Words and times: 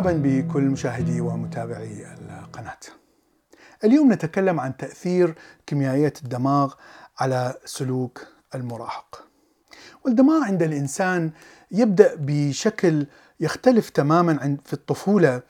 مرحبا 0.00 0.20
بكل 0.22 0.62
مشاهدي 0.62 1.20
ومتابعي 1.20 2.06
القناة. 2.42 2.78
اليوم 3.84 4.12
نتكلم 4.12 4.60
عن 4.60 4.76
تأثير 4.76 5.34
كيميائيات 5.66 6.22
الدماغ 6.22 6.74
على 7.18 7.54
سلوك 7.64 8.26
المراهق. 8.54 9.26
والدماغ 10.04 10.44
عند 10.44 10.62
الإنسان 10.62 11.30
يبدأ 11.70 12.14
بشكل 12.18 13.06
يختلف 13.40 13.90
تماما 13.90 14.56
في 14.64 14.72
الطفولة 14.72 15.42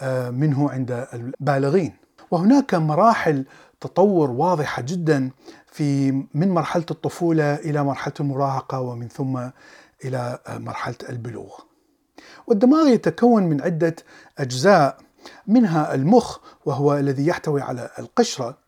آه، 0.00 0.30
منه 0.30 0.70
عند 0.70 1.06
البالغين. 1.14 1.96
وهناك 2.30 2.74
مراحل 2.74 3.44
تطور 3.80 4.30
واضحة 4.30 4.82
جدا 4.82 5.30
في 5.66 6.12
من 6.34 6.48
مرحلة 6.48 6.86
الطفولة 6.90 7.54
إلى 7.54 7.84
مرحلة 7.84 8.14
المراهقة 8.20 8.80
ومن 8.80 9.08
ثم 9.08 9.48
إلى 10.04 10.38
مرحلة 10.48 10.96
البلوغ. 11.08 11.67
والدماغ 12.46 12.88
يتكون 12.88 13.42
من 13.42 13.62
عدة 13.62 13.96
أجزاء 14.38 14.98
منها 15.46 15.94
المخ 15.94 16.38
وهو 16.64 16.98
الذي 16.98 17.26
يحتوي 17.26 17.62
على 17.62 17.90
القشرة 17.98 18.58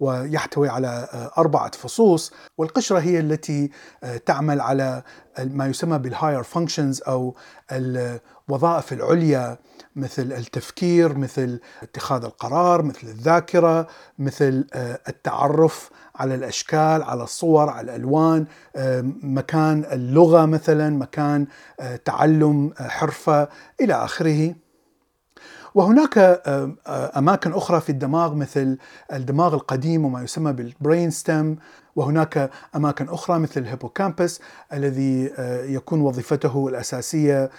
ويحتوي 0.00 0.68
على 0.68 1.08
أربعة 1.38 1.70
فصوص 1.70 2.32
والقشرة 2.58 2.98
هي 2.98 3.20
التي 3.20 3.70
تعمل 4.26 4.60
على 4.60 5.02
ما 5.38 5.66
يسمى 5.66 5.98
بال 5.98 6.09
higher 6.09 6.42
functions 6.42 7.02
أو 7.02 7.34
الوظائف 8.48 8.92
العليا 8.92 9.58
مثل 9.96 10.32
التفكير 10.32 11.18
مثل 11.18 11.60
اتخاذ 11.82 12.24
القرار 12.24 12.82
مثل 12.82 13.06
الذاكرة 13.06 13.86
مثل 14.18 14.66
التعرف 15.08 15.90
على 16.16 16.34
الأشكال 16.34 17.02
على 17.02 17.22
الصور 17.22 17.68
على 17.68 17.84
الألوان 17.96 18.46
مكان 19.22 19.84
اللغة 19.92 20.46
مثلا 20.46 20.90
مكان 20.90 21.46
تعلم 22.04 22.72
حرفة 22.78 23.48
إلى 23.80 23.94
آخره. 23.94 24.54
وهناك 25.74 26.42
أماكن 27.16 27.52
أخرى 27.52 27.80
في 27.80 27.90
الدماغ 27.90 28.34
مثل 28.34 28.78
الدماغ 29.12 29.54
القديم 29.54 30.04
وما 30.04 30.22
يسمى 30.22 30.52
بال 30.52 30.69
brain 30.69 31.10
stem 31.10 31.56
وهناك 31.96 32.50
أماكن 32.76 33.08
أخرى 33.08 33.38
مثل 33.38 33.60
ال 33.60 33.67
hippocampus 33.67 34.40
الذي 34.72 35.32
يكون 35.74 36.00
وظيفته 36.00 36.68
الأساسية 36.68 37.50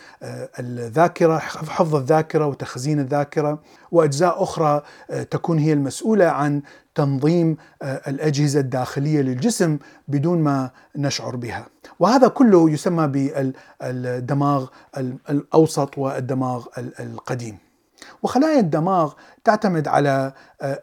الذاكرة 0.59 1.37
حفظ 1.37 1.95
الذاكرة 1.95 2.45
وتخزين 2.45 2.99
الذاكرة. 2.99 3.59
وأجزاء 3.91 4.43
أخرى 4.43 4.81
تكون 5.31 5.59
هي 5.59 5.73
المسؤولة 5.73 6.25
عن 6.25 6.61
تنظيم 6.95 7.57
الأجهزة 7.83 8.59
الداخلية 8.59 9.21
للجسم 9.21 9.77
بدون 10.07 10.39
ما 10.39 10.69
نشعر 10.95 11.35
بها. 11.35 11.65
وهذا 11.99 12.27
كله 12.27 12.69
يسمى 12.69 13.07
بالدماغ 13.81 14.67
الأوسط 15.29 15.97
والدماغ 15.97 16.65
القديم. 16.77 17.57
وخلايا 18.23 18.59
الدماغ 18.59 19.13
تعتمد 19.43 19.87
على 19.87 20.33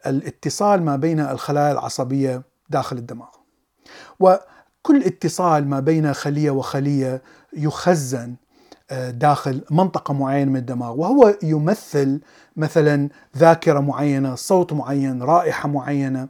الاتصال 0.07 0.83
ما 0.83 0.97
بين 0.97 1.21
الخلايا 1.21 1.73
العصبية 1.73 2.43
داخل 2.71 2.97
الدماغ. 2.97 3.29
وكل 4.21 5.03
اتصال 5.05 5.69
ما 5.69 5.81
بين 5.81 6.13
خلية 6.13 6.51
وخلية 6.51 7.23
يخزن 7.57 8.37
آه، 8.91 9.11
داخل 9.11 9.65
منطقة 9.71 10.15
معينة 10.15 10.51
من 10.51 10.57
الدماغ. 10.57 11.01
وهو 11.01 11.35
يمثل 11.43 12.21
مثلا 12.57 13.09
ذاكرة 13.37 13.81
معينة، 13.81 14.35
صوت 14.35 14.73
معين، 14.73 15.23
رائحة 15.23 15.69
معينة. 15.69 16.29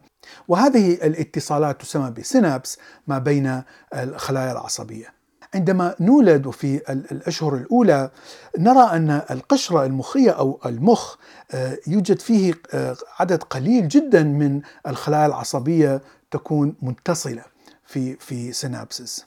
وهذه 0.48 0.92
الاتصالات 0.94 1.80
تسمى 1.80 2.10
بسينابس 2.10 2.78
ما 3.06 3.18
بين 3.18 3.62
الخلايا 3.94 4.52
العصبية. 4.52 5.15
عندما 5.54 5.94
نولد 6.00 6.46
وفي 6.46 6.80
الأشهر 7.12 7.54
الأولى 7.54 8.10
نرى 8.58 8.82
أن 8.82 9.22
القشرة 9.30 9.84
المخية 9.84 10.30
أو 10.30 10.60
المخ 10.66 11.16
آه، 11.50 11.78
يوجد 11.86 12.20
فيه 12.20 12.54
آه، 12.74 12.96
عدد 13.18 13.42
قليل 13.42 13.88
جدا 13.88 14.22
من 14.22 14.60
الخلايا 14.86 15.26
العصبية 15.26 16.02
تكون 16.30 16.74
متصلة 16.82 17.42
في 17.84 18.16
في 18.16 18.52
سينابسز. 18.52 19.26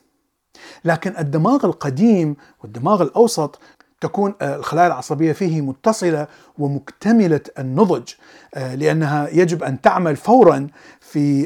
لكن 0.86 1.14
الدماغ 1.20 1.66
القديم 1.66 2.36
والدماغ 2.64 3.02
الأوسط 3.02 3.60
تكون 4.02 4.34
آه، 4.42 4.56
الخلايا 4.56 4.88
العصبية 4.88 5.32
فيه 5.32 5.62
متصلة 5.62 6.28
ومكتملة 6.58 7.42
النضج 7.60 8.14
لأنها 8.56 9.30
يجب 9.30 9.64
أن 9.64 9.82
تعمل 9.82 10.16
فورا 10.16 10.68
في 11.00 11.46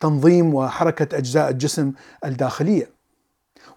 تنظيم 0.00 0.54
وحركة 0.54 1.18
أجزاء 1.18 1.50
الجسم 1.50 1.92
الداخلية. 2.24 2.97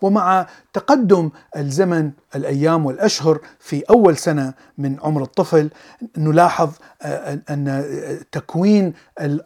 ومع 0.01 0.47
تقدم 0.73 1.29
الزمن 1.57 2.11
الأيام 2.35 2.85
والأشهر 2.85 3.39
في 3.59 3.83
أول 3.89 4.17
سنة 4.17 4.53
من 4.77 4.97
عمر 5.03 5.23
الطفل 5.23 5.69
نلاحظ 6.17 6.69
آه، 7.01 7.39
أن 7.49 7.83
تكوين 8.31 8.93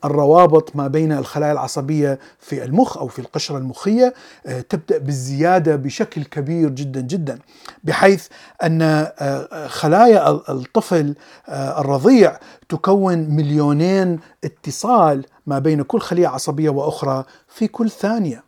الروابط 0.06 0.75
ما 0.75 0.88
بين 0.88 1.12
الخلايا 1.12 1.51
العصبية 1.51 2.19
في 2.40 2.63
المخ 2.63 2.97
أو 2.97 3.07
في 3.07 3.19
القشرة 3.19 3.57
المخية 3.57 4.13
آه، 4.46 4.62
تبدأ 4.62 4.97
بالزيادة 4.97 5.75
بشكل 5.75 6.23
كبير 6.23 6.69
جدا 6.69 7.02
جدا. 7.02 7.40
بحيث 7.84 8.28
أن 8.63 8.81
آه، 8.81 9.67
خلايا 9.67 10.29
الطفل 10.31 11.16
الرضيع 11.50 12.38
تكون 12.69 13.17
مليونين 13.17 14.19
اتصال 14.44 15.25
ما 15.46 15.59
بين 15.59 15.81
كل 15.81 16.00
خلية 16.00 16.28
عصبية 16.28 16.69
وأخرى 16.69 17.23
في 17.47 17.67
كل 17.67 17.90
ثانية. 17.90 18.38
آه، 18.38 18.44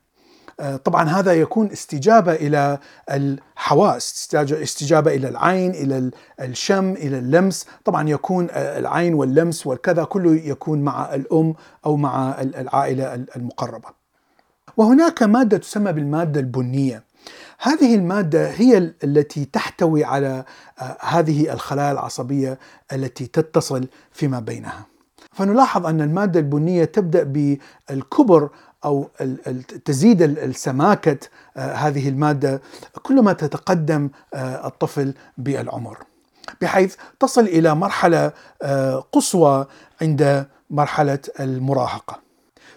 طبعا 0.84 1.09
هذا 1.09 1.34
يكون 1.34 1.72
استجابة 1.72 2.34
إلى 2.34 2.78
الحواس 3.12 4.29
استجابة 4.51 5.16
إلى 5.16 5.29
العين 5.29 5.72
إلى 5.72 6.12
الشم 6.41 6.91
إلى 6.91 7.19
اللمس. 7.19 7.66
طبعا 7.85 8.09
يكون 8.09 8.47
آه، 8.51 8.79
العين 8.79 9.13
واللمس 9.13 9.68
والكذا 9.68 10.03
كله 10.03 10.35
يكون 10.35 10.81
مع 10.81 11.16
الأم 11.16 11.53
أو 11.85 11.97
مع 11.97 12.41
العائلة 12.41 13.25
المقربة. 13.35 13.90
وهناك 14.78 15.23
مادة 15.23 15.57
تسمى 15.57 15.91
بالمادة 15.91 16.40
البنية. 16.40 17.03
هذه 17.59 17.95
المادة 17.95 18.50
هي 18.50 18.78
التي 19.03 19.45
تحتوي 19.45 20.03
على 20.03 20.44
آه، 20.81 20.97
هذه 21.01 21.53
الخلايا 21.53 21.91
العصبية 21.91 22.59
التي 22.94 23.28
تتصل 23.28 23.88
فيما 24.12 24.39
بينها. 24.39 24.85
فنلاحظ 25.31 25.85
أن 25.85 26.01
المادة 26.01 26.39
البنية 26.39 26.85
تبدأ 26.85 27.24
بالكبر 27.89 28.50
أو 28.86 29.10
تزيد 29.86 30.22
السماكة 30.22 31.18
آه، 31.58 31.74
هذه 31.74 32.10
المادة 32.10 32.62
كلما 33.02 33.34
تتقدم 33.34 34.10
آه، 34.34 34.68
الطفل 34.68 35.14
بالعمر. 35.38 35.98
بحيث 36.62 36.96
تصل 37.20 37.42
إلى 37.42 37.76
مرحلة 37.76 38.32
آه، 38.62 39.04
قصوى 39.12 39.66
عند 40.02 40.46
مرحلة 40.70 41.20
المراهقة. 41.40 42.28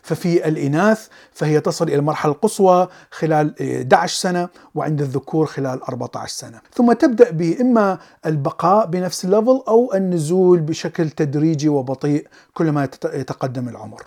ففي 0.03 0.49
الإناث 0.49 1.09
فهي 1.33 1.61
تصل 1.61 1.85
إلى 1.85 1.97
المرحلة 1.97 2.33
القصوى 2.33 2.89
خلال 3.11 3.55
11 3.63 4.21
سنة 4.21 4.49
وعند 4.75 5.01
الذكور 5.01 5.47
خلال 5.47 5.83
14 5.83 6.37
سنة. 6.37 6.61
ثم 6.75 6.93
تبدأ 6.93 7.31
بإما 7.31 7.99
البقاء 8.27 8.87
بنفس 8.87 9.25
الليفل 9.25 9.63
أو 9.69 9.95
النزول 9.95 10.61
بشكل 10.61 11.11
تدريجي 11.11 11.69
وبطيء 11.69 12.27
كلما 12.55 12.89
يتقدم 13.05 13.69
العمر. 13.69 14.03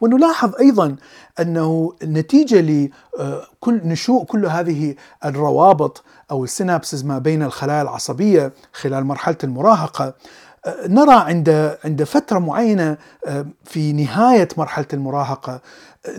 ونلاحظ 0.00 0.54
أيضا 0.60 0.96
أنه 1.40 1.92
نتيجه 2.02 2.60
لكل 2.60 3.80
نشوء 3.84 4.24
كل 4.24 4.46
هذه 4.46 4.94
الروابط 5.24 6.04
أو 6.30 6.44
السينابسز 6.44 7.04
ما 7.04 7.18
بين 7.18 7.42
الخلايا 7.42 7.82
العصبية 7.82 8.52
خلال 8.72 9.04
مرحلة 9.04 9.36
المراهقة 9.44 10.14
نرى 10.86 11.14
عند 11.14 11.76
عند 11.84 12.04
فترة 12.04 12.38
معينة 12.38 12.96
في 13.64 13.92
نهاية 13.92 14.48
مرحلة 14.56 14.86
المراهقة 14.92 15.60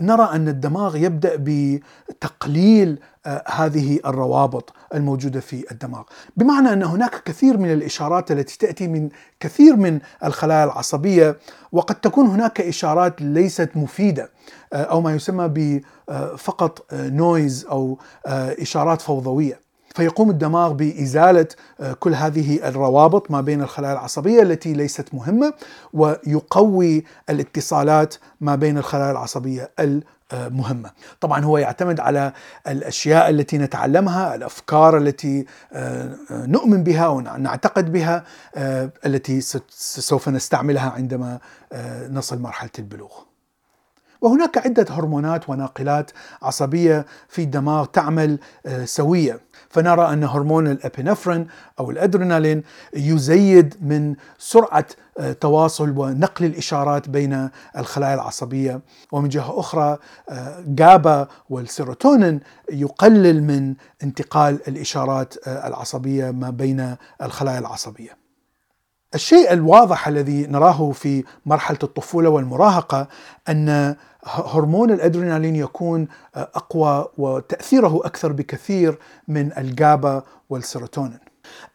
نرى 0.00 0.28
أن 0.32 0.48
الدماغ 0.48 0.96
يبدأ 0.96 1.36
بتقليل 1.38 3.00
آه، 3.26 3.44
هذه 3.46 4.00
الروابط 4.06 4.72
الموجودة 4.94 5.40
في 5.40 5.64
الدماغ، 5.70 6.02
بمعنى 6.36 6.72
أن 6.72 6.82
هناك 6.82 7.22
كثير 7.24 7.56
من 7.56 7.72
الإشارات 7.72 8.32
التي 8.32 8.58
تأتي 8.58 8.88
من 8.88 9.08
كثير 9.40 9.76
من 9.76 10.00
الخلايا 10.24 10.64
العصبية 10.64 11.36
وقد 11.72 11.94
تكون 11.94 12.26
هناك 12.26 12.60
إشارات 12.60 13.22
ليست 13.22 13.70
مفيدة 13.74 14.30
آه، 14.72 14.82
أو 14.82 15.00
ما 15.00 15.14
يسمى 15.14 15.48
بفقط 16.08 16.86
نويز 16.92 17.66
آه، 17.66 17.70
أو 17.70 17.98
إشارات 18.60 19.00
فوضوية. 19.00 19.67
فيقوم 19.98 20.30
الدماغ 20.30 20.72
بإزالة 20.72 21.46
آه، 21.80 21.92
كل 21.92 22.14
هذه 22.14 22.68
الروابط 22.68 23.30
ما 23.30 23.40
بين 23.40 23.62
الخلايا 23.62 23.92
العصبية 23.92 24.42
التي 24.42 24.72
ليست 24.72 25.14
مهمة 25.14 25.52
ويقوي 25.92 27.04
الاتصالات 27.30 28.14
ما 28.40 28.54
بين 28.54 28.78
الخلايا 28.78 29.10
العصبية 29.10 29.70
المهمة. 30.32 30.90
طبعا 31.20 31.44
هو 31.44 31.58
يعتمد 31.58 32.00
على 32.00 32.32
الأشياء 32.68 33.30
التي 33.30 33.58
نتعلمها 33.58 34.34
الأفكار 34.34 34.98
التي 34.98 35.46
آه، 35.72 36.16
نؤمن 36.30 36.82
بها 36.82 37.08
ونعتقد 37.08 37.92
بها 37.92 38.24
آه، 38.54 38.90
التي 39.06 39.40
سوف 39.70 40.28
نستعملها 40.28 40.90
عندما 40.90 41.38
نصل 42.10 42.38
مرحلة 42.38 42.70
البلوغ. 42.78 43.12
وهناك 44.20 44.58
عدة 44.58 44.86
هرمونات 44.90 45.48
وناقلات 45.48 46.10
عصبية 46.42 47.06
في 47.28 47.42
الدماغ 47.42 47.84
تعمل 47.84 48.38
آه، 48.66 48.84
سوية. 48.84 49.40
فنرى 49.70 50.12
أن 50.12 50.24
هرمون 50.24 50.66
الأبينفرين 50.66 51.46
أو 51.80 51.90
الأدرينالين 51.90 52.62
يزيد 52.94 53.74
من 53.80 54.14
سرعة 54.38 54.86
آه، 55.18 55.32
تواصل 55.32 55.98
ونقل 55.98 56.44
الإشارات 56.44 57.08
بين 57.08 57.48
الخلايا 57.78 58.14
العصبية. 58.14 58.80
ومن 59.12 59.28
جهة 59.28 59.60
أخرى 59.60 59.98
آه، 60.30 60.64
جابا 60.66 61.28
والسيروتونين 61.50 62.40
يقلل 62.72 63.42
من 63.42 63.74
انتقال 64.02 64.58
الإشارات 64.68 65.34
العصبية 65.48 66.30
ما 66.30 66.50
بين 66.50 66.96
الخلايا 67.22 67.58
العصبية. 67.58 68.17
الشيء 69.14 69.52
الواضح 69.52 70.08
الذي 70.08 70.46
نراه 70.46 70.92
في 70.92 71.24
مرحلة 71.46 71.78
الطفولة 71.82 72.28
والمراهقة 72.28 73.08
أن 73.48 73.96
هرمون 74.24 74.90
الأدرينالين 74.90 75.56
يكون 75.56 76.08
أقوى 76.34 77.08
وتأثيره 77.18 78.00
أكثر 78.04 78.32
بكثير 78.32 78.98
من 79.28 79.58
الجابا 79.58 80.22
والسيروتونين. 80.50 81.18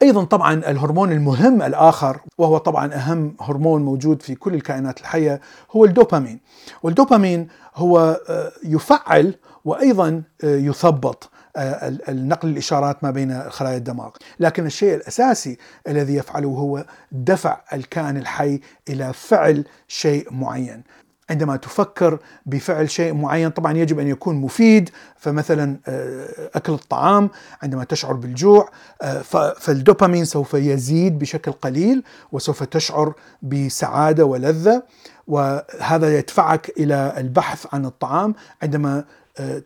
أيضا 0.02 0.24
طبعا 0.24 0.54
الهرمون 0.54 1.12
المهم 1.12 1.62
الآخر 1.62 2.20
وهو 2.38 2.58
طبعا 2.58 2.94
أهم 2.94 3.36
هرمون 3.40 3.82
موجود 3.82 4.22
في 4.22 4.34
كل 4.34 4.54
الكائنات 4.54 5.00
الحية 5.00 5.40
هو 5.70 5.84
الدوبامين. 5.84 6.40
والدوبامين 6.82 7.48
هو 7.74 8.20
يفعل 8.64 9.34
وأيضا 9.64 10.22
يثبط 10.42 11.30
آه، 11.56 11.98
النقل 12.08 12.48
الإشارات 12.48 13.04
ما 13.04 13.10
بين 13.10 13.50
خلايا 13.50 13.76
الدماغ، 13.76 14.10
لكن 14.40 14.66
الشيء 14.66 14.94
الأساسي 14.94 15.58
الذي 15.88 16.14
يفعله 16.14 16.48
هو 16.48 16.84
دفع 17.12 17.60
الكائن 17.72 18.16
الحي 18.16 18.60
إلى 18.88 19.12
فعل 19.12 19.64
شيء 19.88 20.32
معين. 20.32 20.82
عندما 21.30 21.56
تفكر 21.56 22.18
بفعل 22.46 22.90
شيء 22.90 23.14
معين 23.14 23.50
طبعا 23.50 23.72
يجب 23.72 23.98
أن 23.98 24.08
يكون 24.08 24.36
مفيد. 24.36 24.90
فمثلا 25.16 25.76
آه، 25.88 26.28
أكل 26.54 26.72
الطعام 26.72 27.30
عندما 27.62 27.84
تشعر 27.84 28.12
بالجوع 28.12 28.68
آه، 29.02 29.22
فالدوبامين 29.58 30.24
سوف 30.24 30.54
يزيد 30.54 31.18
بشكل 31.18 31.52
قليل 31.52 32.02
وسوف 32.32 32.62
تشعر 32.62 33.14
بسعادة 33.42 34.24
ولذة 34.24 34.82
وهذا 35.26 36.18
يدفعك 36.18 36.72
إلى 36.78 37.14
البحث 37.16 37.66
عن 37.72 37.84
الطعام. 37.84 38.34
عندما 38.62 39.04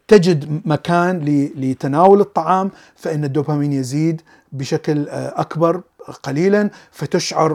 تجد 0.09 0.61
مكان 0.67 1.19
لتناول 1.57 2.21
الطعام 2.21 2.71
فإن 2.97 3.25
الدوبامين 3.25 3.73
يزيد 3.73 4.23
بشكل 4.53 5.09
آه، 5.09 5.41
أكبر 5.41 5.81
قليلا 6.23 6.71
فتشعر 6.91 7.53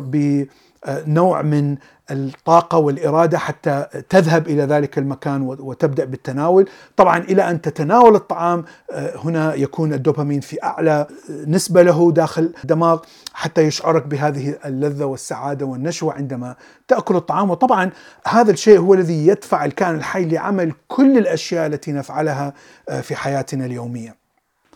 بنوع 0.87 1.41
من 1.41 1.77
الطاقة 2.11 2.77
والإرادة 2.77 3.37
حتى 3.37 3.85
تذهب 4.09 4.47
إلى 4.47 4.63
ذلك 4.63 4.97
المكان 4.97 5.41
وتبدأ 5.41 6.05
بالتناول. 6.05 6.69
طبعا 6.97 7.17
إلى 7.17 7.49
أن 7.49 7.61
تتناول 7.61 8.15
الطعام 8.15 8.65
آه، 8.91 9.17
هنا 9.17 9.53
يكون 9.53 9.93
الدوبامين 9.93 10.39
في 10.39 10.63
أعلى 10.63 11.07
نسبة 11.47 11.81
له 11.83 12.11
داخل 12.11 12.53
الدماغ 12.63 12.99
حتى 13.33 13.61
يشعرك 13.61 14.07
بهذه 14.07 14.55
اللذة 14.65 15.05
والسعادة 15.05 15.65
والنشوة 15.65 16.13
عندما 16.13 16.55
تأكل 16.87 17.15
الطعام. 17.15 17.49
وطبعا 17.49 17.91
هذا 18.27 18.51
الشيء 18.51 18.79
هو 18.79 18.93
الذي 18.93 19.27
يدفع 19.27 19.65
الكائن 19.65 19.95
الحي 19.95 20.25
لعمل 20.25 20.73
كل 20.87 21.17
الأشياء 21.17 21.67
التي 21.67 21.91
نفعلها 21.91 22.53
آه، 22.89 23.01
في 23.01 23.15
حياتنا 23.15 23.65
اليومية. 23.65 24.22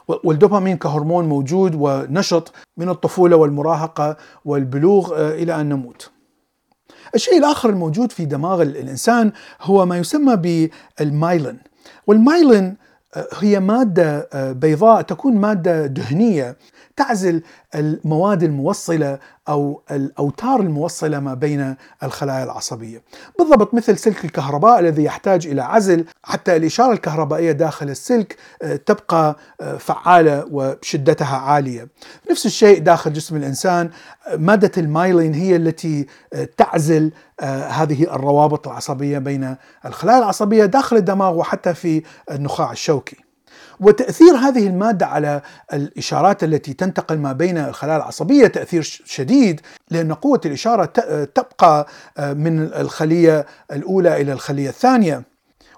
والدوبامين 0.07 0.77
كهرمون 0.77 1.25
موجود 1.25 1.75
ونشط 1.75 2.53
من 2.77 2.89
الطفولة 2.89 3.35
والمراهقة 3.35 4.17
والبلوغ 4.45 5.13
آه، 5.15 5.31
إلى 5.31 5.61
أن 5.61 5.69
نموت. 5.69 6.09
الشيء 7.15 7.37
الآخر 7.37 7.69
الموجود 7.69 8.11
في 8.11 8.25
دماغ 8.25 8.61
الإنسان 8.61 9.31
هو 9.61 9.85
ما 9.85 9.97
يسمى 9.97 10.35
بالمايلين. 10.99 11.59
والمايلين 12.07 12.77
آه، 13.15 13.27
هي 13.39 13.59
مادة 13.59 14.29
آه، 14.33 14.51
بيضاء 14.51 15.01
تكون 15.01 15.35
مادة 15.35 15.85
دهنية 15.87 16.57
تعزل 16.95 17.41
المواد 17.77 18.43
الموصلة 18.43 19.19
أو 19.49 19.81
الأوتار 19.91 20.59
الموصلة 20.59 21.19
ما 21.19 21.33
بين 21.33 21.75
الخلايا 22.03 22.43
العصبية. 22.43 23.01
بالضبط 23.39 23.73
مثل 23.73 23.97
سلك 23.97 24.25
الكهرباء 24.25 24.79
الذي 24.79 25.03
يحتاج 25.03 25.47
إلى 25.47 25.61
عزل 25.61 26.05
حتى 26.23 26.55
الإشارة 26.55 26.93
الكهربائية 26.93 27.51
داخل 27.51 27.89
السلك 27.89 28.37
آه، 28.61 28.75
تبقى 28.75 29.35
آه، 29.61 29.77
فعالة 29.77 30.45
وشدتها 30.51 31.37
عالية. 31.37 31.87
نفس 32.31 32.45
الشيء 32.45 32.79
داخل 32.79 33.13
جسم 33.13 33.35
الإنسان 33.35 33.89
مادة 34.37 34.71
المايلين 34.77 35.33
هي 35.33 35.55
التي 35.55 36.07
آه، 36.33 36.49
تعزل 36.57 37.11
هذه 37.69 38.03
الروابط 38.03 38.67
العصبية 38.67 39.17
بين 39.17 39.55
الخلايا 39.85 40.17
العصبية 40.17 40.65
داخل 40.65 40.95
الدماغ 40.97 41.35
وحتى 41.37 41.73
في 41.73 42.03
النخاع 42.31 42.71
الشوكي. 42.71 43.26
وتأثير 43.79 44.35
هذه 44.35 44.67
المادة 44.67 45.05
على 45.05 45.41
الإشارات 45.73 46.43
التي 46.43 46.73
تنتقل 46.73 47.17
ما 47.17 47.33
بين 47.33 47.57
الخلايا 47.57 47.97
العصبية 47.97 48.47
تأثير 48.47 49.01
شديد 49.05 49.61
لأن 49.91 50.13
قوة 50.13 50.41
الإشارة 50.45 50.85
تبقى 51.25 51.87
آه، 52.17 52.33
من 52.33 52.73
الخلية 52.73 53.45
الأولى 53.71 54.21
إلى 54.21 54.33
الخلية 54.33 54.69
الثانية. 54.69 55.23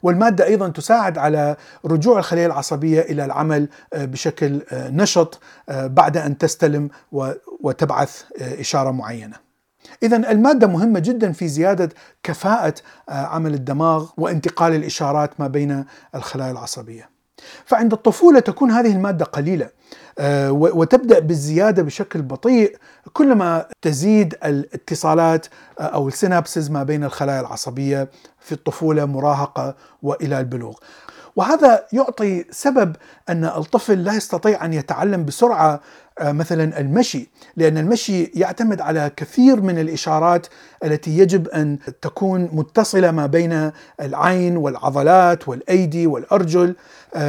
والمادة 0.04 0.46
أيضا 0.46 0.70
تساعد 0.70 1.18
على 1.18 1.56
رجوع 1.86 2.20
الخلية 2.20 2.46
العصبية 2.46 3.02
إلى 3.02 3.26
العمل 3.26 3.70
آه، 3.94 4.06
بشكل 4.06 4.62
آه، 4.72 4.90
نشط 4.90 5.40
بعد 5.70 6.18
أن 6.18 6.38
تستلم 6.38 6.90
وتبعث 7.62 8.24
إشارة 8.42 8.92
معينة. 8.92 9.36
إذا 10.04 10.32
المادة 10.32 10.68
مهمة 10.68 11.00
جدا 11.00 11.32
في 11.32 11.48
زيادة 11.48 11.90
كفاءة 12.24 12.74
عمل 13.10 13.54
الدماغ 13.54 14.10
وانتقال 14.18 14.76
الإشارات 14.76 15.40
ما 15.40 15.48
بين 15.48 15.86
الخلايا 16.16 16.52
العصبية. 16.52 17.19
فعند 17.66 17.94
الطفولة 17.94 18.40
تكون 18.40 18.72
هذه 18.72 18.92
المادة 18.92 19.26
قليلة 19.26 19.70
آه، 20.20 20.52
وتبدأ 20.52 21.20
بالزيادة 21.20 21.84
بشكل 21.84 22.22
بطيء 22.22 22.78
كلما 23.14 23.66
تزيد 23.82 24.36
الاتصالات 24.46 25.48
آه، 25.80 25.84
أو 25.84 26.08
السينابسز 26.08 26.70
ما 26.72 26.84
بين 26.84 27.04
الخلايا 27.04 27.40
العصبية 27.40 28.10
في 28.40 28.52
الطفولة 28.52 29.06
مراهقة 29.06 29.76
وإلى 30.04 30.40
البلوغ. 30.40 30.76
وهذا 31.36 31.86
يعطي 31.94 32.46
سبب 32.52 32.96
أن 33.30 33.46
الطفل 33.46 34.04
لا 34.04 34.14
يستطيع 34.14 34.66
أن 34.66 34.74
يتعلم 34.74 35.26
بسرعة 35.26 35.82
آه، 36.20 36.32
مثلا 36.32 36.80
المشي 36.80 37.30
لأن 37.56 37.78
المشي 37.78 38.24
يعتمد 38.24 38.82
على 38.82 39.12
كثير 39.18 39.62
من 39.62 39.80
الإشارات 39.80 40.48
التي 40.84 41.18
يجب 41.18 41.48
أن 41.48 41.80
تكون 42.02 42.50
متصلة 42.54 43.12
ما 43.12 43.26
بين 43.26 43.72
العين 44.02 44.58
والعضلات 44.58 45.48
والأيدي 45.48 46.08
والأرجل. 46.08 46.70
آه، 46.70 46.76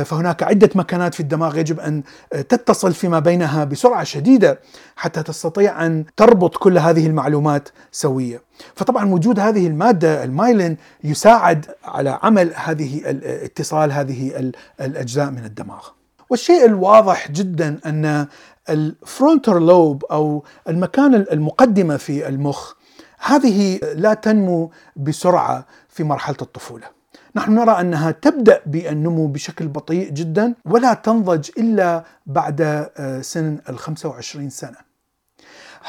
فهناك 0.04 0.42
عدة 0.42 0.70
مكانات 0.75 1.14
في 1.14 1.20
الدماغ 1.20 1.58
يجب 1.58 1.80
أن 1.80 2.02
تتصل 2.30 2.92
فيما 2.92 3.18
بينها 3.18 3.64
بسرعة 3.64 4.04
شديدة 4.04 4.60
حتى 4.96 5.22
تستطيع 5.22 5.87
أن 5.87 6.04
تربط 6.16 6.56
كل 6.56 6.78
هذه 6.78 7.06
المعلومات 7.06 7.68
سوية. 7.92 8.42
فطبعا 8.75 9.12
وجود 9.12 9.40
هذه 9.40 9.66
المادة 9.66 10.25
المايلين 10.25 10.76
يساعد 11.04 11.66
على 11.84 12.18
عمل 12.22 12.52
هذه 12.54 13.10
الاتصال 13.10 13.92
هذه 13.92 14.52
الاجزاء 14.80 15.30
من 15.30 15.44
الدماغ. 15.44 15.88
والشيء 16.30 16.64
الواضح 16.64 17.30
جدا 17.30 17.80
أن 17.87 18.26
الفرونتر 18.68 19.58
لوب 19.58 20.04
أو 20.04 20.44
المكان 20.68 21.14
المقدمة 21.14 21.96
في 21.96 22.28
المخ 22.28 22.72
هذه 23.18 23.80
لا 23.94 24.14
تنمو 24.14 24.70
بسرعة 24.96 25.66
في 25.88 26.04
مرحلة 26.04 26.37
الطفولة. 26.42 27.00
نحن 27.37 27.54
نرى 27.54 27.80
أنها 27.80 28.10
تبدأ 28.10 28.60
بالنمو 28.66 29.26
بشكل 29.26 29.68
بطيء 29.68 30.10
جدا 30.10 30.54
ولا 30.64 30.94
تنضج 30.94 31.50
إلا 31.58 32.04
بعد 32.26 32.60
آه، 32.96 33.20
سن 33.20 33.58
ال 33.68 33.78
25 33.78 34.50
سنة. 34.50 34.76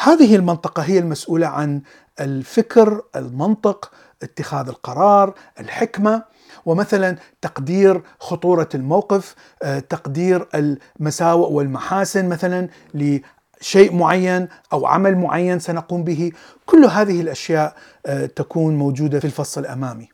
هذه 0.04 0.36
المنطقة 0.36 0.84
هي 0.84 1.00
المسؤولة 1.00 1.48
عن 1.48 1.82
الفكر، 2.20 3.02
المنطق، 3.16 3.92
اتخاذ 4.24 4.68
القرار، 4.68 5.34
الحكمة 5.60 6.24
ومثلا 6.66 7.18
تقدير 7.42 8.02
خطورة 8.20 8.70
الموقف، 8.76 9.36
آه، 9.64 9.80
تقدير 9.80 10.48
المساوئ 10.56 11.52
والمحاسن 11.52 12.30
مثلا 12.30 12.68
لشيء 12.94 13.96
معين 13.96 14.48
أو 14.74 14.86
عمل 14.86 15.16
معين 15.16 15.60
سنقوم 15.60 16.04
به، 16.04 16.32
كل 16.66 16.86
هذه 16.86 17.22
الأشياء 17.22 17.76
آه، 18.06 18.26
تكون 18.26 18.76
موجودة 18.76 19.20
في 19.20 19.26
الفص 19.26 19.58
الأمامي. 19.58 20.10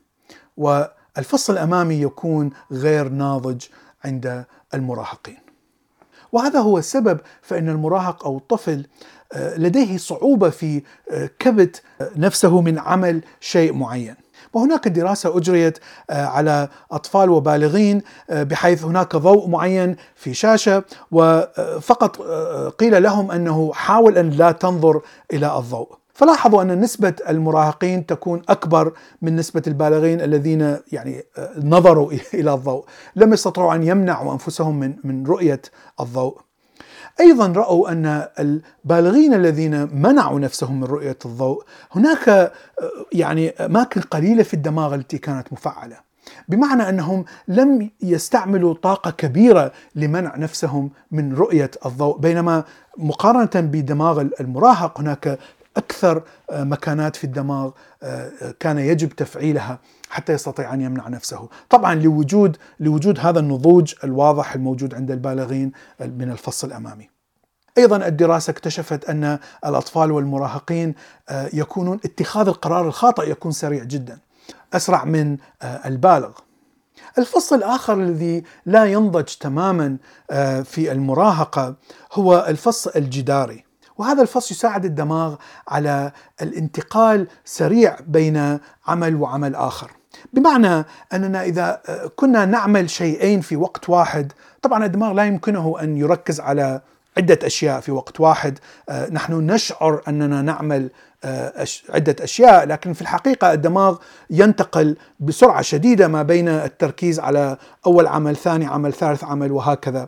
والفص 1.18 1.50
الأمامي 1.50 2.02
يكون 2.02 2.50
غير 2.72 3.10
ناضج 3.10 3.66
عند 4.06 4.46
المراهقين. 4.74 5.38
وهذا 6.32 6.60
هو 6.60 6.78
السبب 6.78 7.20
فإن 7.42 7.70
المراهق 7.70 8.26
أو 8.26 8.38
الطفل 8.38 8.86
آه، 9.34 9.58
لديه 9.58 9.98
صعوبة 9.98 10.50
في 10.50 10.82
آه، 11.12 11.30
كبت 11.40 11.82
آه، 12.02 12.10
نفسه 12.16 12.62
من 12.62 12.80
عمل 12.80 13.22
شيء 13.40 13.74
معين. 13.74 14.16
وهناك 14.54 14.88
دراسة 14.88 15.38
أجريت 15.38 15.80
على 16.10 16.70
أطفال 16.92 17.30
وبالغين 17.30 18.02
بحيث 18.30 18.84
هناك 18.84 19.16
ضوء 19.16 19.48
معين 19.48 19.96
في 20.16 20.34
شاشة 20.34 20.84
وفقط 21.12 22.22
قيل 22.80 23.04
لهم 23.04 23.32
أنه 23.32 23.74
حاول 23.74 24.18
أن 24.18 24.30
لا 24.30 24.52
تنظر 24.52 25.02
إلى 25.34 25.58
الضوء 25.58 25.98
فلاحظوا 26.18 26.62
أن 26.62 26.80
نسبة 26.82 27.14
المراهقين 27.30 28.06
تكون 28.06 28.42
أكبر 28.50 28.94
من 29.22 29.36
نسبة 29.36 29.62
البالغين 29.68 30.22
الذين 30.22 30.78
يعني 30.92 31.24
نظروا 31.64 32.12
إلى 32.34 32.54
الضوء، 32.54 32.86
لم 33.16 33.34
يستطيعوا 33.34 33.76
أن 33.76 33.84
يمنعوا 33.84 34.34
أنفسهم 34.34 34.80
من 34.80 34.96
من 35.04 35.26
رؤية 35.28 35.62
الضوء. 36.00 36.38
أيضا 37.20 37.48
رأوا 37.48 37.92
أن 37.92 38.28
البالغين 38.40 39.34
الذين 39.34 40.02
منعوا 40.02 40.40
نفسهم 40.40 40.80
من 40.80 40.84
رؤية 40.84 41.18
الضوء 41.26 41.64
هناك 41.92 42.52
يعني 43.14 43.50
أماكن 43.50 44.02
قليلة 44.02 44.44
في 44.44 44.54
الدماغ 44.54 44.96
التي 44.96 45.18
كانت 45.18 45.54
مفعلة. 45.54 46.08
بمعنى 46.48 46.90
أنهم 46.90 47.26
لم 47.48 47.90
يستعملوا 48.02 48.74
طاقة 48.74 49.12
كبيرة 49.12 49.72
لمنع 49.96 50.36
نفسهم 50.36 50.90
من 51.12 51.34
رؤية 51.34 51.72
الضوء 51.86 52.18
بينما 52.18 52.64
مقارنة 52.98 53.68
بدماغ 53.68 54.22
المراهق 54.40 55.00
هناك 55.00 55.40
أكثر 55.78 56.24
مكانات 56.52 57.16
في 57.16 57.24
الدماغ 57.24 57.72
كان 58.60 58.78
يجب 58.78 59.10
تفعيلها 59.10 59.80
حتى 60.10 60.34
يستطيع 60.34 60.74
أن 60.74 60.82
يمنع 60.82 61.08
نفسه، 61.08 61.50
طبعا 61.70 61.96
لوجود 61.96 62.58
لوجود 62.80 63.20
هذا 63.20 63.40
النضوج 63.40 63.94
الواضح 64.04 64.54
الموجود 64.54 64.96
عند 64.96 65.12
البالغين 65.12 65.72
من 66.00 66.32
الفص 66.32 66.64
الأمامي. 66.64 67.10
أيضا 67.78 68.08
الدراسة 68.08 68.52
اكتشفت 68.52 69.10
أن 69.10 69.40
الأطفال 69.66 70.12
والمراهقين 70.12 70.96
يكونون 71.32 72.00
اتخاذ 72.06 72.48
القرار 72.48 72.88
الخاطئ 72.88 73.32
يكون 73.32 73.52
سريع 73.52 73.84
جدا. 73.84 74.20
أسرع 74.74 75.06
من 75.06 75.38
البالغ. 75.64 76.32
الفص 77.18 77.54
الآخر 77.54 77.94
الذي 77.94 78.44
لا 78.66 78.86
ينضج 78.86 79.24
تماما 79.24 79.98
في 80.64 80.92
المراهقة 80.92 81.76
هو 82.14 82.46
الفص 82.48 82.88
الجداري. 82.88 83.67
وهذا 83.98 84.22
الفص 84.22 84.52
يساعد 84.52 84.86
الدماغ 84.86 85.36
على 85.68 86.12
الانتقال 86.42 87.28
سريع 87.46 87.98
بين 88.08 88.60
عمل 88.88 89.16
وعمل 89.16 89.56
آخر. 89.56 89.92
بمعنى 90.34 90.86
أننا 91.14 91.44
إذا 91.44 91.82
كنا 92.16 92.46
نعمل 92.46 92.90
شيئين 92.90 93.42
في 93.42 93.56
وقت 93.56 93.90
واحد، 93.90 94.32
طبعا 94.62 94.86
الدماغ 94.86 95.14
لا 95.14 95.26
يمكنه 95.26 95.76
أن 95.82 95.98
يركز 95.98 96.40
على 96.40 96.82
عدة 97.18 97.40
أشياء 97.44 97.80
في 97.80 97.92
وقت 97.92 98.20
واحد، 98.20 98.60
نحن 99.12 99.34
نشعر 99.34 100.02
أننا 100.08 100.42
نعمل 100.42 100.90
عدة 101.90 102.16
أشياء 102.22 102.66
لكن 102.66 102.94
في 102.94 103.02
الحقيقة 103.02 103.54
الدماغ 103.54 103.98
ينتقل 104.30 104.98
بسرعة 105.20 105.62
شديدة 105.62 106.08
ما 106.08 106.24
بين 106.24 106.48
التركيز 106.50 107.20
على 107.20 107.58
أول 107.86 108.08
عمل 108.08 108.36
ثاني 108.36 108.66
عمل 108.66 108.94
ثالث 108.94 109.24
عمل 109.24 109.52
وهكذا 109.52 110.08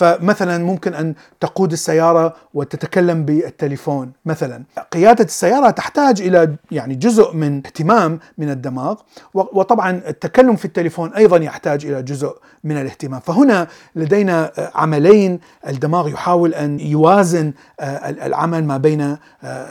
فمثلا 0.00 0.58
ممكن 0.58 0.94
أن 0.94 1.14
تقود 1.40 1.72
السيارة 1.72 2.34
وتتكلم 2.54 3.24
بالتليفون. 3.24 4.12
مثلا 4.24 4.62
قيادة 4.92 5.24
السيارة 5.24 5.70
تحتاج 5.70 6.22
إلى 6.22 6.56
يعني 6.70 6.94
جزء 6.94 7.32
من 7.34 7.56
اهتمام 7.56 8.20
من 8.38 8.50
الدماغ 8.50 8.96
وطبعا 9.34 9.90
التكلم 10.08 10.56
في 10.56 10.64
التليفون 10.64 11.14
أيضا 11.14 11.36
يحتاج 11.36 11.86
إلى 11.86 12.02
جزء 12.02 12.36
من 12.64 12.80
الاهتمام. 12.80 13.20
فهنا 13.20 13.66
لدينا 13.96 14.52
عملين 14.74 15.40
الدماغ 15.68 16.08
يحاول 16.08 16.54
أن 16.54 16.80
يوازن 16.80 17.52
العمل 17.80 18.64
ما 18.64 18.76
بين 18.76 19.16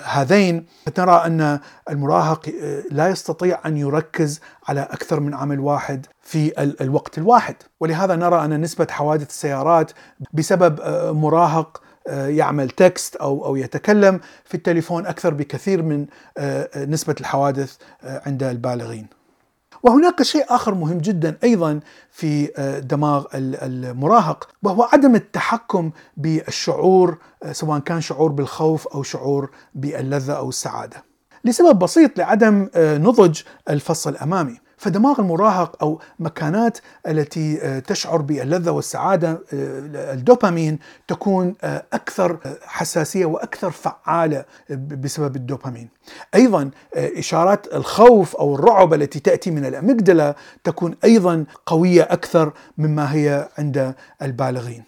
هذين. 0.03 0.65
نرى 0.99 1.23
أن 1.25 1.59
المراهق 1.89 2.49
لا 2.91 3.09
يستطيع 3.09 3.59
أن 3.65 3.77
يركز 3.77 4.41
على 4.69 4.81
أكثر 4.81 5.19
من 5.19 5.33
عمل 5.33 5.59
واحد 5.59 6.05
في 6.21 6.61
الوقت 6.81 7.17
الواحد 7.17 7.55
ولهذا 7.79 8.15
نرى 8.15 8.45
أن 8.45 8.61
نسبة 8.61 8.87
حوادث 8.89 9.29
السيارات 9.29 9.91
بسبب 10.33 10.79
مراهق 11.15 11.81
يعمل 12.09 12.69
تكست 12.69 13.15
أو 13.15 13.45
أو 13.45 13.55
يتكلم 13.55 14.19
في 14.45 14.55
التليفون 14.55 15.05
أكثر 15.05 15.33
بكثير 15.33 15.83
من 15.83 16.05
نسبة 16.77 17.15
الحوادث 17.19 17.75
عند 18.03 18.43
البالغين. 18.43 19.07
وهناك 19.83 20.23
شيء 20.23 20.45
آخر 20.49 20.73
مهم 20.73 20.97
جدا 20.97 21.37
أيضا 21.43 21.79
في 22.11 22.47
دماغ 22.83 23.25
المراهق 23.33 24.49
وهو 24.63 24.83
عدم 24.83 25.15
التحكم 25.15 25.91
بالشعور 26.17 27.17
سواء 27.51 27.79
كان 27.79 28.01
شعور 28.01 28.31
بالخوف 28.31 28.87
أو 28.87 29.03
شعور 29.03 29.49
باللذة 29.75 30.33
أو 30.33 30.49
السعادة. 30.49 31.08
لسبب 31.45 31.79
بسيط 31.79 32.17
لعدم 32.17 32.69
نضج 32.75 33.41
الفص 33.69 34.07
الامامي. 34.07 34.59
فدماغ 34.77 35.19
المراهق 35.19 35.83
أو 35.83 36.01
مكانات 36.19 36.77
التي 37.07 37.81
تشعر 37.81 38.21
باللذة 38.21 38.71
والسعادة 38.71 39.39
الدوبامين 39.53 40.79
تكون 41.07 41.55
أكثر 41.93 42.39
حساسية 42.65 43.25
وأكثر 43.25 43.71
فعالة 43.71 44.45
بسبب 44.69 45.35
الدوبامين. 45.35 45.89
أيضا 46.35 46.71
إشارات 46.95 47.73
الخوف 47.73 48.35
أو 48.35 48.55
الرعب 48.55 48.93
التي 48.93 49.19
تأتي 49.19 49.51
من 49.51 49.65
الاميجدلا 49.65 50.35
تكون 50.63 50.95
أيضا 51.03 51.45
قوية 51.65 52.03
أكثر 52.03 52.53
مما 52.77 53.13
هي 53.13 53.49
عند 53.57 53.93
البالغين. 54.21 54.83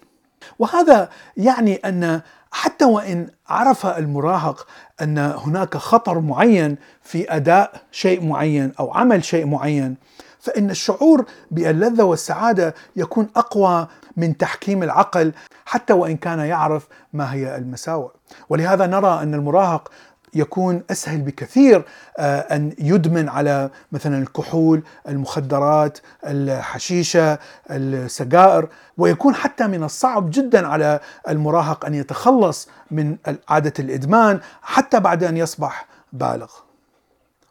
وهذا 0.59 1.09
يعني 1.37 1.75
أن 1.75 2.21
حتى 2.51 2.85
وإن 2.85 3.27
عرف 3.49 3.85
المراهق 3.85 4.67
أن 5.01 5.17
هناك 5.17 5.77
خطر 5.77 6.19
معين 6.19 6.77
في 7.01 7.35
أداء 7.35 7.81
شيء 7.91 8.25
معين 8.25 8.71
أو 8.79 8.93
عمل 8.93 9.23
شيء 9.23 9.45
معين 9.45 9.95
فإن 10.39 10.69
الشعور 10.69 11.25
باللذة 11.51 12.03
والسعادة 12.03 12.75
يكون 12.95 13.29
أقوى 13.35 13.87
من 14.17 14.37
تحكيم 14.37 14.83
العقل 14.83 15.33
حتى 15.65 15.93
وإن 15.93 16.17
كان 16.17 16.39
يعرف 16.39 16.87
ما 17.13 17.33
هي 17.33 17.55
المساوئ. 17.55 18.09
ولهذا 18.49 18.87
نرى 18.87 19.23
أن 19.23 19.33
المراهق 19.33 19.91
يكون 20.33 20.83
أسهل 20.91 21.21
بكثير 21.21 21.85
أن 22.19 22.73
يدمن 22.79 23.29
على 23.29 23.69
مثلا 23.91 24.17
الكحول، 24.17 24.83
المخدرات، 25.07 25.99
الحشيشة، 26.25 27.39
السجائر، 27.71 28.67
ويكون 28.97 29.35
حتى 29.35 29.67
من 29.67 29.83
الصعب 29.83 30.31
جدا 30.31 30.67
على 30.67 30.99
المراهق 31.29 31.85
أن 31.85 31.93
يتخلص 31.93 32.69
من 32.91 33.17
عادة 33.49 33.73
الإدمان 33.79 34.39
حتى 34.61 34.99
بعد 34.99 35.23
أن 35.23 35.37
يصبح 35.37 35.87
بالغ. 36.13 36.51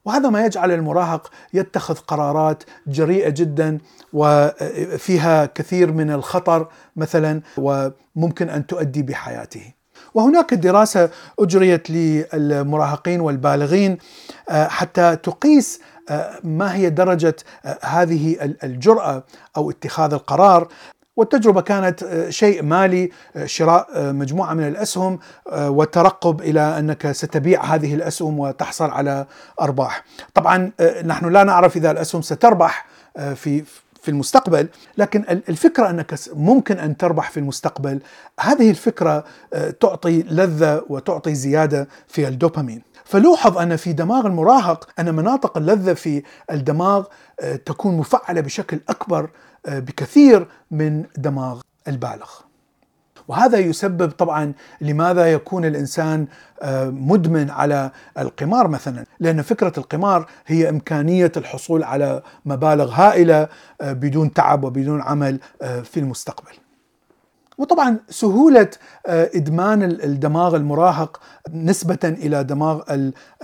وهذا 0.05 0.29
ما 0.29 0.45
يجعل 0.45 0.73
المراهق 0.73 1.31
يتخذ 1.55 1.95
قرارات 1.95 2.63
جريئة 2.87 3.29
جدا 3.29 3.79
وفيها 4.13 5.47
كثير 5.47 5.93
من 5.93 6.11
الخطر 6.11 6.69
مثلا 6.97 7.41
وممكن 7.57 8.49
أن 8.49 8.67
تؤدي 8.67 9.03
بحياته. 9.03 9.80
وهناك 10.15 10.55
دراسة 10.55 11.11
أجريت 11.39 11.91
للمراهقين 11.91 13.21
والبالغين 13.21 13.99
حتى 14.51 15.17
تقيس 15.17 15.81
ما 16.45 16.75
هي 16.75 16.91
درجة 16.91 17.37
هذه 17.83 18.55
الجرأة 18.65 19.25
أو 19.57 19.71
اتخاذ 19.71 20.13
القرار. 20.13 20.69
والتجربة 21.17 21.61
كانت 21.61 22.27
شيء 22.29 22.63
مالي 22.63 23.11
شراء 23.45 24.13
مجموعة 24.13 24.55
من 24.55 24.69
الأسهم 24.69 25.19
والترقب 25.53 26.41
إلى 26.41 26.61
أنك 26.61 27.13
ستبيع 27.13 27.65
هذه 27.65 27.95
الأسهم 27.95 28.39
وتحصل 28.39 28.91
على 28.91 29.27
أرباح. 29.61 30.05
طبعا 30.35 30.71
نحن 31.05 31.29
لا 31.29 31.45
نعرف 31.45 31.77
إذا 31.77 31.91
الأسهم 31.91 32.23
ستربح 32.23 32.87
في 33.35 33.65
في 34.03 34.09
المستقبل 34.11 34.69
لكن 34.99 35.25
الفكرة 35.49 35.91
أنك 35.91 36.15
ممكن 36.33 36.79
أن 36.79 36.97
تربح 36.97 37.31
في 37.31 37.41
المستقبل 37.41 38.01
هذه 38.41 38.71
الفكرة 38.71 39.25
تعطي 39.81 40.23
لذة 40.23 40.85
وتعطي 40.89 41.35
زيادة 41.35 41.89
في 42.09 42.29
الدوبامين. 42.29 42.83
فلوحظ 43.05 43.59
أن 43.59 43.77
في 43.77 43.93
دماغ 43.93 44.27
المراهق 44.27 44.89
أن 44.99 45.15
مناطق 45.15 45.57
اللذة 45.59 45.93
في 45.93 46.23
الدماغ 46.51 47.05
تكون 47.67 47.97
مفعلة 47.97 48.41
بشكل 48.41 48.81
أكبر 48.89 49.31
بكثير 49.69 50.47
من 50.71 51.05
دماغ 51.17 51.61
البالغ. 51.89 52.31
وهذا 53.31 53.59
يسبب 53.59 54.11
طبعا 54.11 54.53
لماذا 54.81 55.33
يكون 55.33 55.65
الإنسان 55.65 56.27
مدمن 56.87 57.51
على 57.51 57.91
القمار 58.19 58.69
مثلا. 58.69 59.05
لأن 59.21 59.43
فكرة 59.43 59.73
القمار 59.79 60.27
هي 60.47 60.69
إمكانية 60.69 61.33
الحصول 61.37 61.83
على 61.83 62.23
مبالغ 62.45 62.91
هائلة 62.91 63.49
بدون 63.83 64.33
تعب 64.33 64.65
وبدون 64.65 65.01
عمل 65.01 65.41
في 65.61 66.01
المستقبل. 66.01 66.53
وطبعا 67.59 67.99
سهولة 68.09 68.71
إدمان 69.07 69.83
الدماغ 69.83 70.57
المراهق 70.57 71.21
نسبة 71.53 71.99
إلى 72.05 72.45
دماغ 72.45 72.83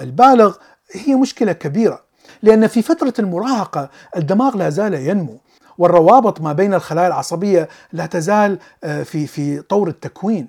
البالغ 0.01 0.57
هي 0.93 1.15
مشكلة 1.15 1.53
كبيرة. 1.53 2.01
لأن 2.43 2.67
في 2.67 2.83
فترة 2.83 3.15
المراهقة 3.19 3.91
الدماغ 4.17 4.57
لا 4.57 4.71
زال 4.71 4.95
ينمو. 4.95 5.41
والروابط 5.79 6.41
ما 6.41 6.53
بين 6.53 6.75
الخلايا 6.75 7.07
العصبية 7.09 7.69
لا 7.93 8.07
تزال 8.07 8.59
في 8.83 9.27
في 9.27 9.63
طور 9.63 9.89
التكوين 9.89 10.49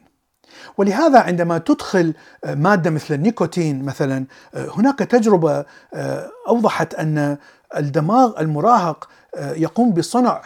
ولهذا 0.77 1.19
عندما 1.19 1.57
تدخل 1.57 2.13
مادة 2.45 2.89
مثل 2.89 3.13
النيكوتين 3.13 3.85
مثلا 3.85 4.25
هناك 4.55 4.99
تجربة 4.99 5.65
أوضحت 6.47 6.93
أن 6.95 7.37
الدماغ 7.77 8.39
المراهق 8.41 9.09
يقوم 9.39 9.93
بصنع 9.93 10.41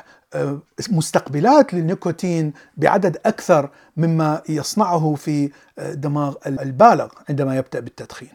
مستقبلات 0.89 1.73
للنيكوتين 1.73 2.53
بعدد 2.77 3.17
أكثر 3.25 3.69
مما 3.97 4.41
يصنعه 4.49 5.15
في 5.17 5.51
دماغ 5.79 6.35
البالغ 6.47 7.07
عندما 7.29 7.57
يبدأ 7.57 7.79
بالتدخين. 7.79 8.31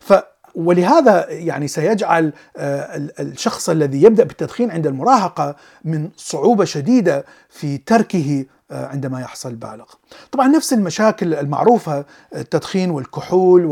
ف 0.00 0.12
ولهذا 0.58 1.30
يعني 1.30 1.68
سيجعل 1.68 2.32
آه، 2.56 3.08
الشخص 3.20 3.68
الذي 3.70 4.02
يبدأ 4.02 4.24
بالتدخين 4.24 4.70
عند 4.70 4.86
المراهقة 4.86 5.56
من 5.84 6.08
صعوبة 6.16 6.64
شديدة 6.64 7.24
في 7.50 7.78
تركه 7.78 8.44
آه، 8.70 8.86
عندما 8.86 9.20
يحصل 9.20 9.54
بالغ. 9.54 9.84
طبعا 10.32 10.48
نفس 10.48 10.72
المشاكل 10.72 11.34
المعروفة 11.34 12.04
التدخين 12.36 12.90
والكحول 12.90 13.64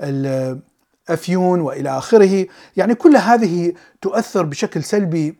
والأفيون 0.00 1.60
وإلى 1.60 1.98
آخره، 1.98 2.46
يعني 2.76 2.94
كل 2.94 3.16
هذه 3.16 3.72
تؤثر 4.00 4.42
بشكل 4.42 4.84
سلبي 4.84 5.39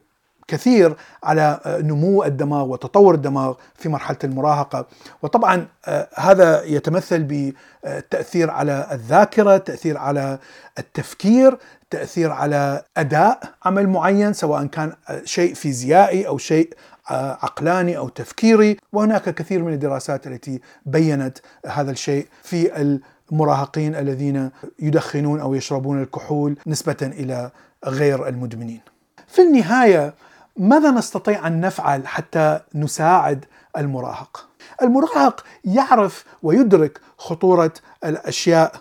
كثير 0.51 0.97
على 1.23 1.61
آه، 1.65 1.79
نمو 1.79 2.25
الدماغ 2.25 2.69
وتطور 2.69 3.15
الدماغ 3.15 3.55
في 3.75 3.89
مرحلة 3.89 4.17
المراهقة 4.25 4.87
وطبعا 5.23 5.67
آه، 5.87 6.09
هذا 6.15 6.65
يتمثل 6.65 7.23
بالتاثير 7.23 8.51
على 8.51 8.87
الذاكرة 8.93 9.57
تأثير 9.57 9.99
على 9.99 10.39
التفكير 10.79 11.59
تأثير 11.91 12.33
على 12.33 12.83
أداء 12.97 13.41
عمل 13.65 13.89
معين 13.89 14.33
سواء 14.33 14.67
كان 14.67 14.93
آه، 15.09 15.23
شيء 15.25 15.55
فيزيائي 15.55 16.27
أو 16.27 16.39
شيء 16.39 16.75
عقلاني 17.11 17.99
أو 17.99 18.09
تفكيري 18.09 18.77
وهناك 18.93 19.35
كثير 19.35 19.63
من 19.63 19.73
الدراسات 19.73 20.27
التي 20.27 20.61
بينت 20.87 21.39
هذا 21.67 21.91
الشيء 21.91 22.27
في 22.43 22.97
المراهقين 23.33 23.95
الذين 23.95 24.51
يدخنون 24.79 25.41
أو 25.41 25.55
يشربون 25.55 26.03
الكحول 26.03 26.57
نسبة 26.67 26.97
إلى 27.03 27.51
غير 27.85 28.29
المدمنين. 28.29 28.81
في 29.27 29.43
النهاية 29.43 30.15
ماذا 30.57 30.91
نستطيع 30.91 31.47
أن 31.47 31.61
نفعل 31.61 32.07
حتى 32.07 32.61
نساعد 32.75 33.45
المراهق؟ 33.77 34.49
المراهق 34.83 35.45
يعرف 35.65 36.25
ويدرك 36.43 37.01
خطورة 37.19 37.73
الأشياء 38.05 38.73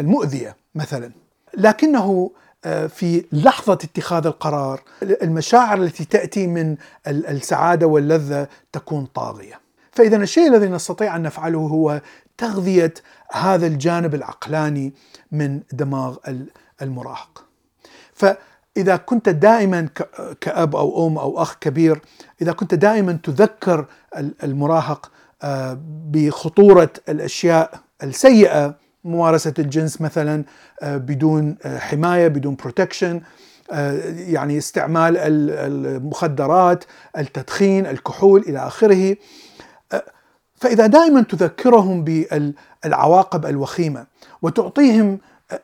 المؤذية 0.00 0.56
مثلا، 0.74 1.12
لكنه 1.54 2.30
آه، 2.64 2.86
في 2.86 3.24
لحظة 3.32 3.72
اتخاذ 3.72 4.26
القرار 4.26 4.82
المشاعر 5.02 5.82
التي 5.82 6.04
تأتي 6.04 6.46
من 6.46 6.76
السعادة 7.06 7.86
واللذة 7.86 8.48
تكون 8.72 9.06
طاغية. 9.06 9.60
فإذا 9.92 10.16
الشيء 10.16 10.48
الذي 10.48 10.68
نستطيع 10.68 11.16
أن 11.16 11.22
نفعله 11.22 11.58
هو 11.58 12.00
تغذية 12.38 12.94
هذا 13.32 13.66
الجانب 13.66 14.14
العقلاني 14.14 14.94
من 15.32 15.60
دماغ 15.72 16.16
المراهق. 16.82 17.44
ف 18.12 18.26
إذا 18.76 18.96
كنت 18.96 19.28
دائما 19.28 19.88
كأب 20.40 20.76
أو 20.76 21.06
أم 21.06 21.18
أو 21.18 21.42
أخ 21.42 21.56
كبير 21.60 22.00
إذا 22.42 22.52
كنت 22.52 22.74
دائما 22.74 23.18
تذكر 23.22 23.86
المراهق 24.44 25.10
آه، 25.42 25.78
بخطورة 26.10 26.90
الأشياء 27.08 27.80
السيئة 28.02 28.74
ممارسة 29.04 29.54
الجنس 29.58 30.00
مثلا 30.00 30.44
آه، 30.82 30.96
بدون 30.96 31.56
آه، 31.62 31.78
حماية 31.78 32.28
بدون 32.28 32.54
بروتكشن 32.54 33.20
يعني 34.16 34.58
استعمال 34.58 35.16
المخدرات 35.18 36.84
التدخين 37.18 37.86
الكحول 37.86 38.40
إلى 38.40 38.58
آخره 38.58 39.16
فإذا 40.54 40.86
دائما 40.86 41.22
تذكرهم 41.22 42.04
بالعواقب 42.04 43.46
الوخيمة 43.46 44.06
وتعطيهم 44.42 45.18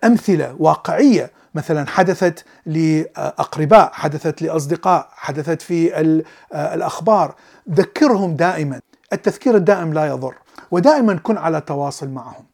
أمثلة 0.04 0.56
واقعية 0.58 1.30
مثلا 1.54 1.86
حدثت 1.86 2.44
لأقرباء، 2.66 3.92
حدثت 3.92 4.42
لأصدقاء، 4.42 5.08
حدثت 5.12 5.62
في 5.62 6.00
الأخبار، 6.54 7.34
ذكرهم 7.70 8.36
دائما، 8.36 8.80
التذكير 9.12 9.56
الدائم 9.56 9.92
لا 9.92 10.06
يضر، 10.06 10.34
ودائما 10.70 11.14
كن 11.14 11.38
على 11.38 11.60
تواصل 11.60 12.08
معهم. 12.08 12.44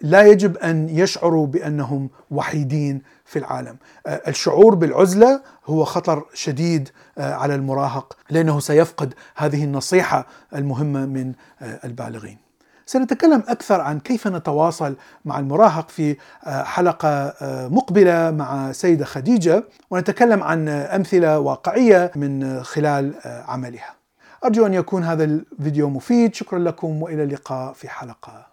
لا 0.00 0.22
يجب 0.22 0.56
أن 0.56 0.88
يشعروا 0.88 1.46
بأنهم 1.46 2.10
وحيدين 2.30 3.02
في 3.24 3.38
العالم. 3.38 3.76
الشعور 4.06 4.74
بالعزلة 4.74 5.42
هو 5.66 5.84
خطر 5.84 6.24
شديد 6.34 6.88
على 7.18 7.54
المراهق 7.54 8.16
لأنه 8.30 8.60
سيفقد 8.60 9.14
هذه 9.36 9.64
النصيحة 9.64 10.26
المهمة 10.54 11.06
من 11.06 11.32
البالغين. 11.84 12.49
سنتكلم 12.90 13.42
أكثر 13.48 13.80
عن 13.80 14.00
كيف 14.00 14.26
نتواصل 14.26 14.96
مع 15.24 15.38
المراهق 15.38 15.88
في 15.88 16.16
آه، 16.44 16.62
حلقة 16.62 17.08
آه، 17.08 17.68
مقبلة 17.68 18.30
مع 18.30 18.72
سيدة 18.72 19.04
خديجة 19.04 19.64
ونتكلم 19.90 20.42
عن 20.42 20.68
أمثلة 20.68 21.38
واقعية 21.38 22.10
من 22.16 22.62
خلال 22.62 23.14
آه، 23.24 23.42
عملها. 23.42 23.94
أرجو 24.44 24.66
أن 24.66 24.74
يكون 24.74 25.04
هذا 25.04 25.24
الفيديو 25.24 25.88
مفيد، 25.88 26.34
شكرا 26.34 26.58
لكم 26.58 27.02
وإلى 27.02 27.22
اللقاء 27.22 27.72
في 27.72 27.88
حلقة 27.88 28.49